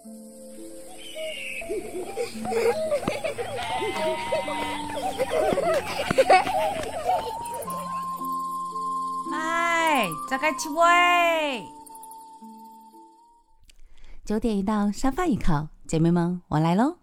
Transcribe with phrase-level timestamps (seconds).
[9.32, 11.64] 哎，早该起喂。
[14.24, 16.96] 九点一到，沙发一靠，姐妹们，我来喽！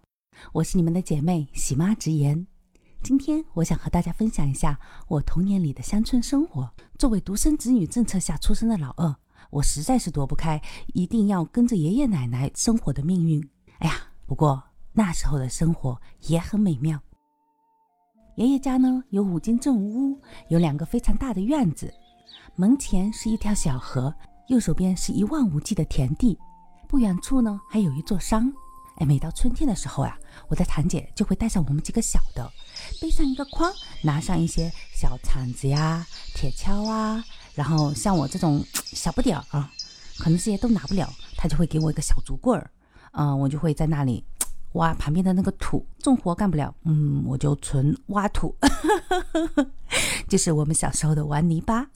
[0.54, 2.48] 我是你们的姐妹喜妈直言。
[3.04, 6.74] 今天我想和大家分享一下我童年里的乡村生活。
[6.98, 9.16] 作为独生子女政策下出生的老二，
[9.50, 10.62] 我实在是躲不开
[10.94, 13.42] 一定要跟着爷爷奶奶生活的命运。
[13.80, 14.62] 哎呀，不过
[14.94, 17.00] 那时候的生活也很美妙。
[18.36, 21.94] 爷爷家呢有五间正屋，有两个非常大的院子，
[22.56, 24.14] 门前是一条小河，
[24.48, 26.38] 右手边是一望无际的田地。
[26.88, 28.52] 不远处呢，还有一座山。
[28.98, 32.50] 哎，每到春天的时候呀，我的堂姐就会带上我们几个小的，
[33.00, 33.72] 背上一个筐，
[34.04, 37.24] 拿上一些小铲子呀、铁锹啊，
[37.58, 39.68] 然后像我这种小不点儿啊，
[40.20, 42.70] 可能这些都拿不了，他就会给我一个小竹棍儿，
[43.14, 44.24] 嗯，我就会在那里
[44.74, 45.84] 挖旁边的那个土。
[46.00, 48.56] 重活干不了，嗯，我就纯挖土，
[50.30, 51.88] 就是我们小时候的玩泥巴，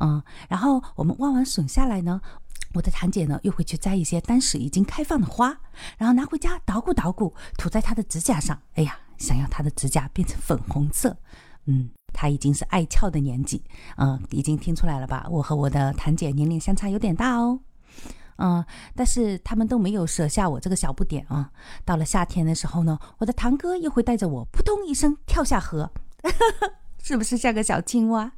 [0.00, 2.22] 嗯，然后我们挖完笋下来呢。
[2.72, 5.56] 我的堂姐呢，又会去摘一些当时已经开放的花，
[5.98, 8.58] 然后拿回家捣鼓捣鼓，涂在她的指甲上。
[8.74, 11.16] 哎呀，想要她的指甲变成粉红色。
[11.66, 13.62] 嗯，他已经是爱俏的年纪，
[13.98, 15.26] 嗯，已经听出来了吧？
[15.28, 17.60] 我和我的堂姐年龄相差有点大哦。
[18.36, 18.64] 嗯，
[18.96, 21.50] 但是他们都没有舍下我这个小不点啊。
[21.84, 25.90] 到了夏天的时候呢，我的堂哥又会带着我扑通一声跳下河。
[27.02, 28.32] 是不是像个小青蛙？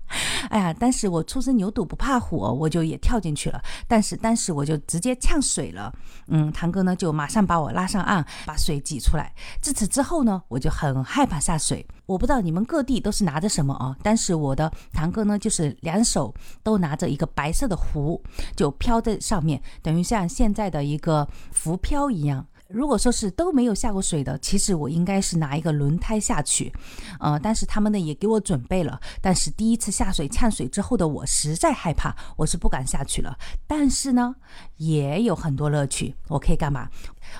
[0.50, 3.62] 哎呀，当时我初生牛犊不怕虎，我就也跳进去了。
[3.88, 5.92] 但是当时我就直接呛水了。
[6.28, 9.32] 嗯，堂哥呢就马上把我拉上岸，把水挤出来。
[9.60, 11.86] 自此之后呢，我就很害怕下水。
[12.06, 13.96] 我不知道你们各地都是拿着什么啊？
[14.02, 18.22] 但是我的堂哥呢，就是两手都拿着一个白色的壶，
[18.54, 22.46] 就飘在上面，等于像现在的一个浮漂一样。
[22.68, 26.72] 如果说是都没有下过水的，其实我应该是拿一个轮胎下去，
[27.20, 29.00] 呃，但是他们呢也给我准备了。
[29.20, 33.38] 但是第一次下水呛水之后的我实在害怕，我是不敢下去了。
[33.66, 34.34] 但是呢，
[34.78, 36.14] 也有很多乐趣。
[36.28, 36.88] 我可以干嘛？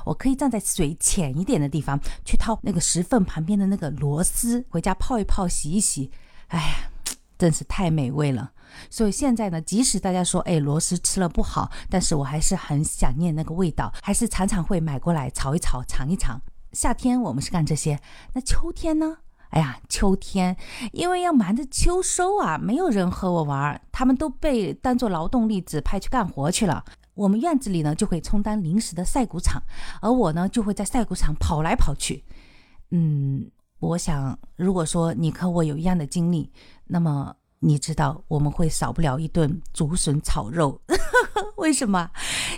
[0.04, 6.10] 我可以站在水浅一点的地方去掏那个石缝旁边的那个螺丝，回家泡一泡、洗一洗。
[6.48, 6.90] 哎呀，
[7.36, 8.52] 真是太美味了。
[8.90, 16.40] 所以现在呢，即使大家说，哎，螺丝吃了不好，但是我还是很想念那个味道，还是常常会买过来炒一炒，尝一尝。
[16.72, 18.00] 夏天我们是干这些，
[18.34, 19.18] 那秋天呢？
[19.50, 20.56] 哎呀，秋天
[20.92, 26.84] 因为要忙着秋收啊，没有人和我玩，他们都被当做劳动力指派去干活去了。
[27.14, 29.62] 我们院子里呢，就会充当临时的晒谷场，
[30.02, 32.24] 而我呢，就会在晒谷场跑来跑去。
[32.90, 36.52] 嗯，我想，如果说你和我有一样的经历，
[36.84, 37.34] 那么。
[37.60, 40.80] 你知道我们会少不了一顿竹笋炒肉，
[41.56, 42.10] 为什么？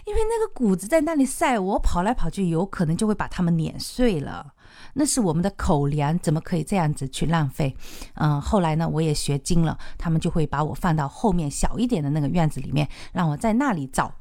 [0.05, 4.55] 因为那个谷子在那里晒，我跑来跑去，有可能就会把它们碾碎了。
[4.95, 7.77] 那是我们的口粮，怎么可以这样子去浪费？
[8.15, 14.13] 嗯，后来呢，我也学精了，他们就会把我放到后面小一点的那个院子里面，让我在那里找。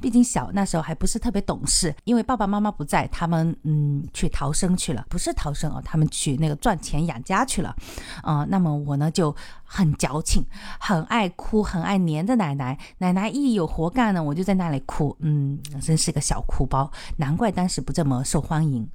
[0.00, 7.74] 毕竟小那时候还不是特别懂事，因为爸爸妈妈不在，他们嗯去逃生去了，不是逃生哦，他们去那个赚钱养家去了，
[8.22, 10.44] 啊，那么我呢就很矫情，
[10.78, 18.88] 很爱哭，很爱黏着奶奶，奶奶一有活干呢，我就在那里哭，嗯，真是个小哭包，难怪当时不这么受欢迎。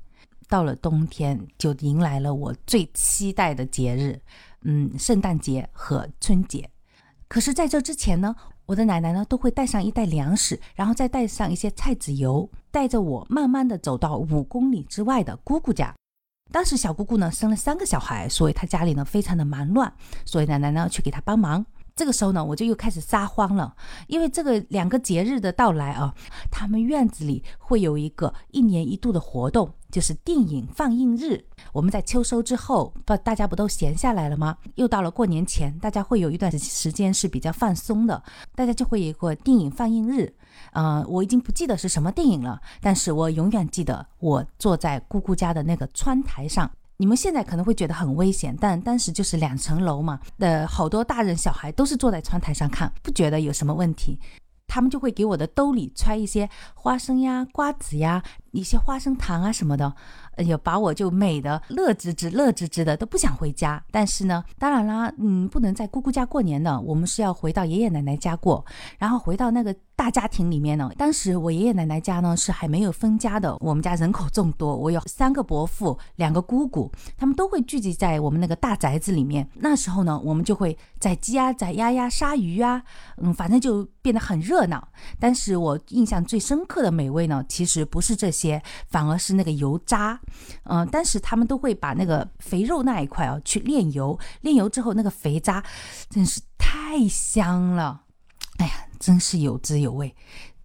[0.49, 4.19] 到了冬天，就迎来了我最期待的节日，
[4.63, 6.69] 嗯，圣诞节和春节。
[7.29, 8.35] 可是，在这之前呢？
[8.65, 15.93] 我的奶奶呢，都会带上一袋粮食，然后再带上一些菜籽油，带着我慢慢的走到五公里之外的姑姑家。
[16.51, 19.91] 当时小姑姑呢生了三个小孩，所以她家里呢非常的忙乱，
[20.25, 21.65] 所以奶奶呢去给她帮忙。
[22.01, 23.75] 这个时候呢，我就又开始撒慌了，
[24.07, 26.11] 因为这个两个节日的到来啊，
[26.49, 29.71] 他们院子里会有一个一年一度的活动。
[29.91, 34.57] 就是电影放映日，我们在秋收之后，不大家不都闲下来了吗？
[34.75, 38.23] 又到了过年前，大家会有一段时间是比较放松的，
[38.55, 40.33] 大家就会有一个电影放映日。
[40.71, 46.71] 呃，我已经不记得是什么电影了，但是我永远记得我坐在姑姑家的那个窗台上。
[47.01, 54.19] 你们现在可能会觉得很危险，但当时就是两层楼嘛，呃，好多大人小孩都是坐在窗台上看，不觉得有什么问题。
[54.67, 59.93] 他们就会给我的兜里揣一些花生呀、瓜子呀，一些花生糖啊什么的，
[60.35, 63.83] 哎呀，把我就美的乐滋滋、乐滋滋的，都不想回家。
[63.91, 68.65] 但是呢，当然啦，嗯，不能在姑姑家过年的，我们是要回到爷爷奶奶家过。
[68.97, 79.47] 然后回到那个大家庭里面呢，当时我爷爷奶奶家呢是还没有分家的，我们家人口众多，我有三个伯父，两个姑姑，他们都会聚集在我们那个大宅子里面。
[79.55, 82.83] 那时候呢，我们就会宰鸡啊、宰鸭呀、杀鱼啊，
[83.17, 84.85] 嗯，反正就变得很热闹。
[85.19, 88.40] 但是我印象最深刻的美味呢，其实不是这些。
[88.41, 90.19] 些反而是那个油渣，
[90.63, 95.63] 嗯，但是他们都会把那个肥肉那一块哦去炼油，炼油之后那个肥渣
[96.09, 98.03] 真是太香了，
[98.57, 100.15] 哎呀，真是有滋有味。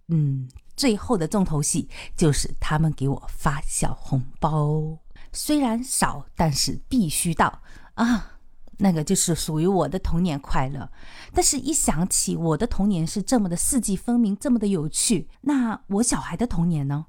[0.07, 4.97] 嗯，最后的重头戏就是他们给我发小红包，
[5.31, 7.61] 虽然少，但是必须到
[7.93, 8.33] 啊。
[8.79, 10.87] 那个就是属于我的童年快乐，
[11.33, 17.07] 但是一想起我的童年是这么的四季分明，这么的有趣，那我小孩的童年呢？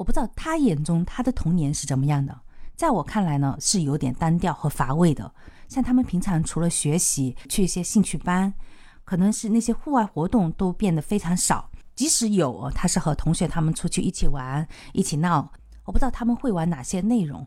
[0.00, 2.40] 我不知道他眼中他的童年是怎么样的，
[2.74, 5.30] 在我看来呢，是有点单调和乏味的。
[5.68, 8.54] 像他们平常除了学习，去一些兴趣班，
[9.04, 11.70] 可能是那些户外活动都变得非常少。
[11.94, 15.52] 即使有，他是和同学他们出去一起玩、一起闹。
[15.84, 17.46] 我不知道他们会玩哪些内容。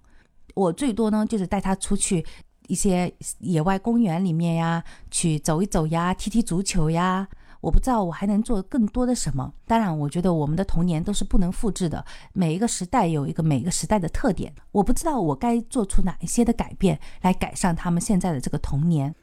[0.54, 2.24] 我最多呢，就是带他出去
[2.68, 7.28] 一些野外公园里面呀，去走一走呀，踢踢足球呀。
[7.64, 9.54] 我不知道我还能做更多的什么。
[9.66, 12.06] 当然，我觉得我们的童年都是不能复制的。
[12.34, 14.54] 每一个时代有一个每一个时代的特点。
[14.74, 19.16] 我不知道我该做出哪一些的改变来改善他们现在的这个童年。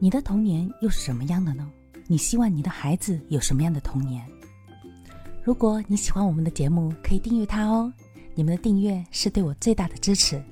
[0.00, 1.70] 你的童年又是什么样的呢？
[2.08, 4.26] 你希望你的孩子有什么样的童年？
[5.44, 7.92] 如果你喜欢我们的节目，可以订阅它哦。
[8.34, 10.42] 你们的订阅是对我最大的支持。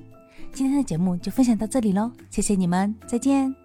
[0.53, 3.64] 今天的节目就分享到这里喽，谢谢你们，再见。